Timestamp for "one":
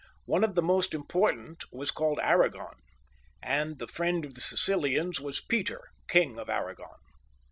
0.25-0.43